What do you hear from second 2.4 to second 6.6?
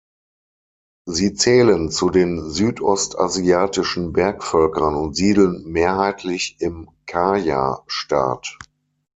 südostasiatischen Bergvölkern und siedeln mehrheitlich